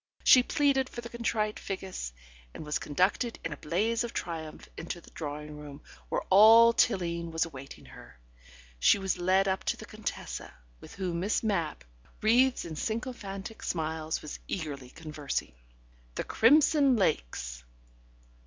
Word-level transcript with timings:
She 0.23 0.41
pleaded 0.41 0.89
for 0.89 1.01
the 1.01 1.09
contrite 1.09 1.57
Figgis, 1.59 2.11
and 2.55 2.65
was 2.65 2.79
conducted 2.79 3.37
in 3.45 3.53
a 3.53 3.57
blaze 3.57 4.03
of 4.03 4.13
triumph 4.13 4.67
into 4.75 4.99
the 4.99 5.11
drawing 5.11 5.59
room, 5.59 5.83
where 6.09 6.23
all 6.31 6.73
Tilling 6.73 7.29
was 7.29 7.45
awaiting 7.45 7.85
her. 7.85 8.19
She 8.79 8.97
was 8.97 9.19
led 9.19 9.47
up 9.47 9.63
to 9.65 9.77
the 9.77 9.85
Contessa, 9.85 10.51
with 10.79 10.95
whom 10.95 11.19
Miss 11.19 11.43
Mapp, 11.43 11.83
wreathed 12.19 12.65
in 12.65 12.75
sycophantic 12.75 13.61
smiles, 13.61 14.23
was 14.23 14.39
eagerly 14.47 14.89
conversing. 14.89 15.53
The 16.15 16.23
crimson 16.23 16.95
lakes 16.95 17.63